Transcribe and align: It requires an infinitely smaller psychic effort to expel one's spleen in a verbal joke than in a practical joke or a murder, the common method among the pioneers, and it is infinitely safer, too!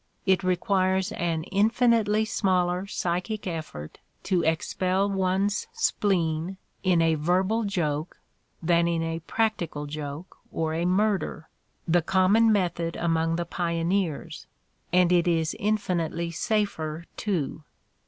It 0.25 0.43
requires 0.43 1.11
an 1.11 1.43
infinitely 1.43 2.25
smaller 2.25 2.87
psychic 2.87 3.45
effort 3.45 3.99
to 4.23 4.41
expel 4.41 5.07
one's 5.07 5.67
spleen 5.73 6.57
in 6.81 7.03
a 7.03 7.13
verbal 7.13 7.65
joke 7.65 8.17
than 8.63 8.87
in 8.87 9.03
a 9.03 9.19
practical 9.19 9.85
joke 9.85 10.37
or 10.51 10.73
a 10.73 10.85
murder, 10.85 11.49
the 11.87 12.01
common 12.01 12.51
method 12.51 12.95
among 12.95 13.35
the 13.35 13.45
pioneers, 13.45 14.47
and 14.91 15.11
it 15.11 15.27
is 15.27 15.55
infinitely 15.59 16.31
safer, 16.31 17.05
too! 17.15 17.63